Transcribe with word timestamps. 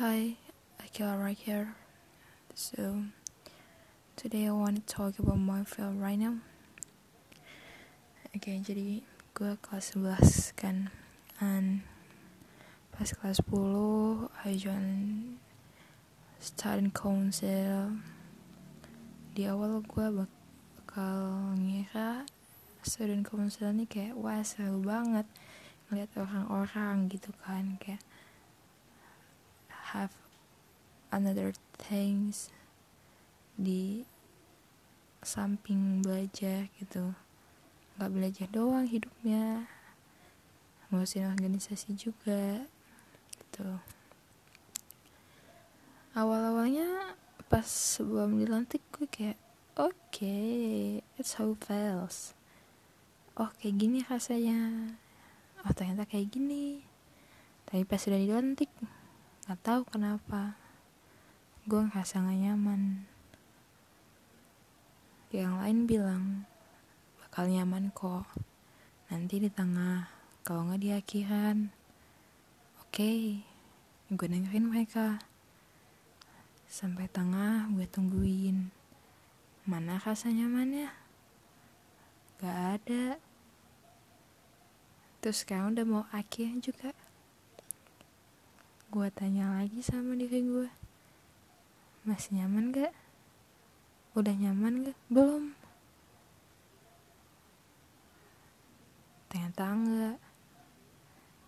Hi, 0.00 0.40
Akila 0.80 1.20
right 1.20 1.36
here. 1.36 1.76
So, 2.56 3.04
today 4.16 4.48
I 4.48 4.50
want 4.56 4.80
to 4.80 4.84
talk 4.88 5.18
about 5.20 5.36
my 5.36 5.60
film 5.60 6.00
right 6.00 6.16
now. 6.16 6.40
Oke, 8.32 8.48
okay, 8.48 8.56
jadi 8.64 9.04
gue 9.36 9.52
kelas 9.60 9.92
11 10.00 10.56
kan. 10.56 10.88
And 11.36 11.84
pas 12.96 13.12
kelas 13.12 13.44
10, 13.44 14.32
I 14.40 14.56
join 14.56 14.88
student 16.40 16.96
council. 16.96 18.00
Di 19.36 19.52
awal 19.52 19.84
gue 19.84 20.24
bakal 20.24 21.12
ngira 21.60 22.24
student 22.80 23.28
council 23.28 23.68
ini 23.68 23.84
kayak 23.84 24.16
wah 24.16 24.40
seru 24.40 24.80
banget 24.80 25.28
ngeliat 25.92 26.08
orang-orang 26.16 27.12
gitu 27.12 27.36
kan 27.44 27.76
kayak 27.76 28.00
have 29.92 30.14
another 31.10 31.50
things 31.76 32.50
di 33.58 34.06
samping 35.20 36.00
belajar 36.00 36.70
gitu. 36.80 37.12
Nggak 37.98 38.12
belajar 38.14 38.46
doang 38.48 38.86
hidupnya 38.88 39.68
ngurusin 40.90 41.30
organisasi 41.30 41.94
juga 41.94 42.66
gitu. 43.38 43.68
Awal-awalnya 46.18 47.14
pas 47.46 47.66
sebelum 47.66 48.42
dilantik 48.42 48.82
gue 48.94 49.06
kayak 49.06 49.38
oke 49.78 49.94
okay, 50.10 50.98
it's 51.14 51.38
how 51.38 51.54
feels. 51.62 52.34
Oh 53.38 53.54
kayak 53.62 53.78
gini 53.78 54.02
rasanya. 54.02 54.90
Oh 55.62 55.70
ternyata 55.70 56.08
kayak 56.10 56.34
gini. 56.34 56.82
Tapi 57.70 57.86
pas 57.86 58.02
sudah 58.02 58.18
dilantik 58.18 58.70
Gak 59.50 59.66
tahu 59.66 59.82
kenapa. 59.82 60.54
Gue 61.66 61.82
ngerasa 61.82 62.22
gak 62.22 62.38
nyaman. 62.38 63.02
Yang 65.34 65.54
lain 65.58 65.78
bilang 65.90 66.24
bakal 67.18 67.50
nyaman 67.50 67.90
kok. 67.90 68.30
Nanti 69.10 69.42
di 69.42 69.50
tengah 69.50 70.06
kalau 70.46 70.70
nggak 70.70 70.78
di 70.78 70.94
akhiran. 70.94 71.74
Oke 72.78 72.94
okay, 72.94 73.20
gue 74.14 74.26
dengerin 74.30 74.70
mereka. 74.70 75.18
Sampai 76.70 77.10
tengah 77.10 77.66
gue 77.74 77.90
tungguin. 77.90 78.70
Mana 79.66 79.98
rasa 79.98 80.30
nyamannya? 80.30 80.94
Gak 82.38 82.58
ada. 82.78 83.18
Terus 85.18 85.42
sekarang 85.42 85.74
udah 85.74 85.86
mau 85.90 86.04
akhir 86.14 86.54
juga 86.62 86.94
gue 88.90 89.06
tanya 89.14 89.54
lagi 89.54 89.78
sama 89.86 90.18
diri 90.18 90.42
gue 90.42 90.66
masih 92.02 92.42
nyaman 92.42 92.74
gak 92.74 92.90
udah 94.18 94.34
nyaman 94.34 94.90
gak 94.90 94.98
belum. 95.06 95.54
Ternyata 99.30 99.62
enggak 99.70 100.18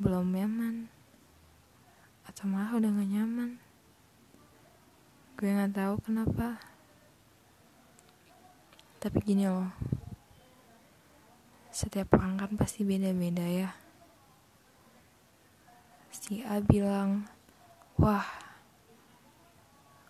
belum 0.00 0.32
nyaman. 0.32 0.88
Atau 2.24 2.48
malah 2.48 2.72
udah 2.72 2.88
gak 2.88 3.12
nyaman. 3.12 3.50
Gue 5.36 5.52
nggak 5.52 5.76
tahu 5.76 5.94
kenapa. 6.00 6.56
Tapi 8.96 9.18
gini 9.20 9.44
loh 9.44 9.68
setiap 11.76 12.16
orang 12.16 12.40
kan 12.40 12.56
pasti 12.56 12.88
beda-beda 12.88 13.44
ya 13.44 13.68
si 16.26 16.42
A 16.42 16.58
bilang 16.58 17.30
wah 18.02 18.26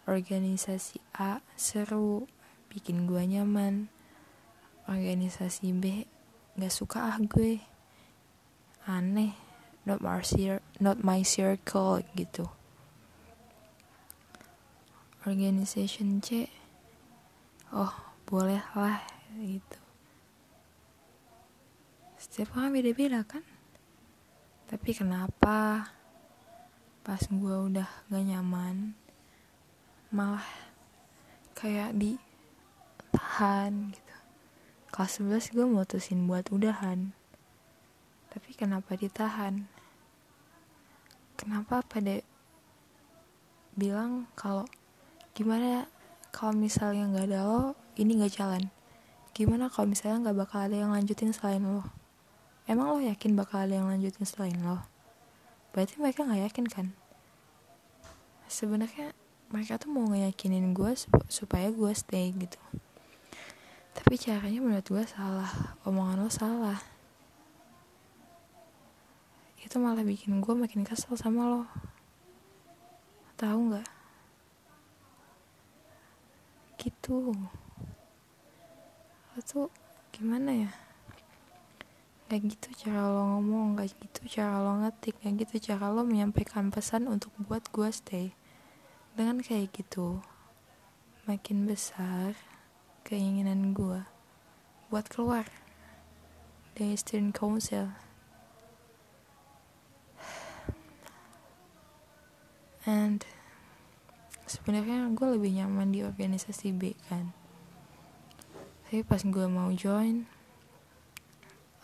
organisasi 0.08 0.96
A 1.12 1.44
seru 1.60 2.24
bikin 2.72 3.04
gue 3.04 3.20
nyaman. 3.20 3.92
Organisasi 4.88 5.76
B 5.76 6.08
gak 6.56 6.72
suka 6.72 7.12
ah 7.12 7.20
gue. 7.20 7.60
Aneh 8.88 9.36
not 9.84 10.00
my, 10.00 10.24
not 10.80 11.04
my 11.04 11.20
circle 11.20 12.00
gitu. 12.16 12.48
Organization 15.28 16.24
C 16.24 16.48
oh 17.76 17.92
boleh 18.24 18.64
lah 18.72 19.04
gitu. 19.36 19.80
Setiap 22.16 22.56
orang 22.56 22.72
beda-beda 22.80 23.20
kan? 23.20 23.44
Tapi 24.64 24.90
kenapa 24.96 25.92
pas 27.06 27.22
gue 27.22 27.56
udah 27.70 27.86
gak 28.10 28.26
nyaman 28.26 28.98
malah 30.10 30.42
kayak 31.54 31.94
di 31.94 32.18
tahan 33.14 33.94
gitu. 33.94 34.14
Kelas 34.90 35.22
11 35.22 35.54
gue 35.54 35.66
mutusin 35.70 36.26
buat 36.26 36.50
udahan. 36.50 37.14
Tapi 38.34 38.58
kenapa 38.58 38.98
ditahan? 38.98 39.70
Kenapa 41.38 41.86
pada 41.86 42.18
bilang 43.78 44.26
kalau 44.34 44.66
gimana 45.30 45.86
kalau 46.34 46.58
misalnya 46.58 47.06
nggak 47.06 47.26
ada 47.30 47.46
lo 47.46 47.78
ini 47.94 48.18
nggak 48.18 48.34
jalan? 48.34 48.66
Gimana 49.30 49.70
kalau 49.70 49.94
misalnya 49.94 50.26
nggak 50.26 50.38
bakal 50.42 50.58
ada 50.66 50.74
yang 50.74 50.90
lanjutin 50.90 51.30
selain 51.30 51.62
lo? 51.62 51.86
Emang 52.66 52.98
lo 52.98 52.98
yakin 52.98 53.38
bakal 53.38 53.62
ada 53.62 53.78
yang 53.78 53.86
lanjutin 53.86 54.26
selain 54.26 54.58
lo 54.58 54.95
berarti 55.76 56.00
mereka 56.00 56.24
nggak 56.24 56.48
yakin 56.48 56.66
kan? 56.72 56.86
Sebenarnya 58.48 59.12
mereka 59.52 59.76
tuh 59.76 59.92
mau 59.92 60.08
ngeyakinin 60.08 60.72
gue 60.72 60.96
supaya 61.28 61.68
gue 61.68 61.92
stay 61.92 62.32
gitu. 62.32 62.56
Tapi 63.92 64.16
caranya 64.16 64.56
menurut 64.64 64.88
gue 64.88 65.04
salah. 65.04 65.76
Omongan 65.84 66.24
lo 66.24 66.32
salah. 66.32 66.80
Itu 69.60 69.76
malah 69.76 70.00
bikin 70.00 70.40
gue 70.40 70.54
makin 70.56 70.80
kesel 70.80 71.12
sama 71.12 71.44
lo. 71.44 71.62
Tahu 73.36 73.58
nggak? 73.68 73.88
Gitu. 76.80 77.36
Lo 79.36 79.38
tuh 79.44 79.68
gimana 80.08 80.56
ya 80.56 80.85
Gak 82.26 82.42
gitu 82.42 82.68
cara 82.74 83.06
lo 83.06 83.38
ngomong, 83.38 83.78
gak 83.78 83.94
gitu 84.02 84.26
cara 84.26 84.58
lo 84.58 84.82
ngetik, 84.82 85.14
gak 85.22 85.46
gitu 85.46 85.70
cara 85.70 85.94
lo 85.94 86.02
menyampaikan 86.02 86.74
pesan 86.74 87.06
untuk 87.06 87.30
buat 87.38 87.62
gue 87.70 87.86
stay. 87.94 88.34
Dengan 89.14 89.38
kayak 89.38 89.70
gitu, 89.70 90.18
makin 91.30 91.70
besar 91.70 92.34
keinginan 93.06 93.70
gue 93.70 94.02
buat 94.90 95.06
keluar 95.06 95.46
dari 96.74 96.98
student 96.98 97.30
council. 97.30 97.94
And 102.86 103.22
sebenarnya 104.46 105.10
gue 105.14 105.28
lebih 105.38 105.58
nyaman 105.58 105.90
di 105.90 106.06
organisasi 106.06 106.70
B 106.74 106.94
kan. 107.10 107.34
Tapi 108.86 109.02
pas 109.02 109.22
gue 109.22 109.46
mau 109.50 109.70
join, 109.74 110.26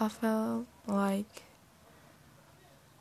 I 0.01 0.09
felt 0.09 0.65
like 0.89 1.45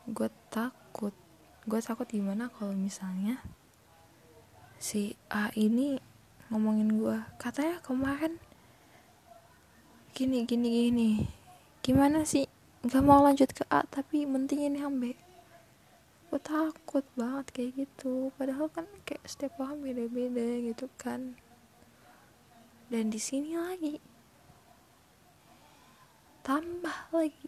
gue 0.09 0.29
takut. 0.51 1.15
Gue 1.63 1.79
takut 1.79 2.09
gimana 2.09 2.51
kalau 2.51 2.75
misalnya 2.75 3.39
si 4.81 5.15
A 5.31 5.53
ini 5.53 6.01
ngomongin 6.51 6.97
gue 6.97 7.17
katanya 7.37 7.79
kemarin 7.85 8.35
gini 10.11 10.43
gini 10.43 10.67
gini. 10.67 11.11
Gimana 11.79 12.27
sih? 12.27 12.49
Nggak 12.81 13.03
mau 13.05 13.23
lanjut 13.23 13.49
ke 13.55 13.63
A 13.71 13.87
tapi 13.87 14.25
mentingin 14.25 14.75
yang 14.75 14.97
B 14.99 15.15
gue 16.31 16.39
takut 16.39 17.03
banget 17.19 17.51
kayak 17.51 17.71
gitu. 17.75 18.31
Padahal 18.39 18.71
kan 18.71 18.87
kayak 19.03 19.27
setiap 19.27 19.59
orang 19.59 19.83
beda-beda 19.83 20.63
gitu 20.63 20.87
kan. 20.95 21.35
Dan 22.87 23.11
di 23.11 23.19
sini 23.19 23.59
lagi 23.59 23.99
tambah 26.41 26.97
lagi 27.13 27.45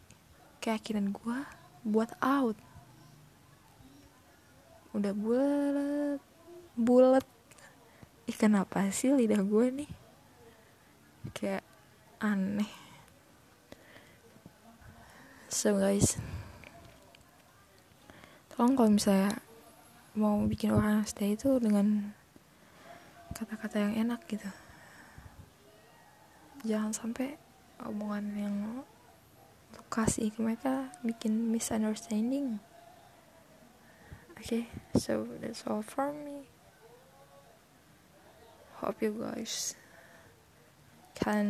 keyakinan 0.61 1.11
gue 1.11 1.39
buat 1.83 2.13
out. 2.21 2.57
Udah 4.93 5.11
bulat 5.17 6.21
bulat 6.77 7.25
ih 8.29 8.37
kenapa 8.37 8.87
sih 8.93 9.11
lidah 9.11 9.41
gue 9.41 9.65
nih? 9.83 9.91
Kayak 11.33 11.65
aneh. 12.21 12.69
So 15.49 15.77
guys 15.77 16.17
tolong 18.53 18.77
kalau 18.77 18.93
misalnya 18.93 19.41
mau 20.13 20.37
bikin 20.45 20.69
orang 20.69 21.09
stay 21.09 21.33
itu 21.33 21.57
dengan 21.57 22.13
kata-kata 23.33 23.81
yang 23.81 23.93
enak 24.07 24.21
gitu. 24.29 24.45
Jangan 26.63 26.93
sampai 26.93 27.35
omongan 27.81 28.25
yang 28.37 28.57
kasih 29.93 30.33
ke 30.33 30.41
mereka 30.41 30.89
bikin 31.05 31.53
misunderstanding. 31.53 32.57
Oke 34.33 34.65
okay 34.65 34.83
so 34.97 35.25
that's 35.37 35.65
all 35.69 35.81
for 35.81 36.09
me. 36.09 36.49
Hope 38.81 39.01
you 39.01 39.13
guys 39.13 39.77
can 41.13 41.47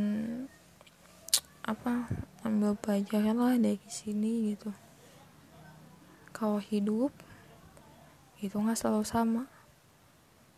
apa 1.64 2.12
ambil 2.44 2.76
pelajaran 2.76 3.40
lah 3.40 3.56
dari 3.56 3.80
sini 3.88 4.52
gitu. 4.52 4.76
Kalau 6.36 6.60
hidup 6.60 7.16
itu 8.44 8.56
nggak 8.60 8.76
selalu 8.76 9.08
sama. 9.08 9.44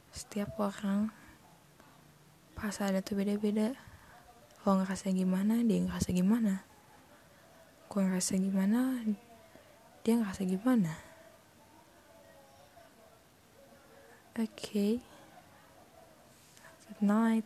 Setiap 0.10 0.58
orang 0.58 1.14
pas 2.58 2.74
ada 2.82 3.04
tuh 3.06 3.22
beda-beda 3.22 3.78
lo 4.66 4.82
ngerasa 4.82 5.14
gimana 5.14 5.62
dia 5.62 5.78
ngerasa 5.78 6.10
gimana? 6.10 6.66
Gue 7.86 8.02
ngerasa 8.02 8.34
gimana 8.42 9.06
dia 10.02 10.18
ngerasa 10.18 10.42
gimana? 10.42 10.98
Oke 14.34 14.50
okay. 14.50 14.94
good 16.90 17.02
night 17.06 17.46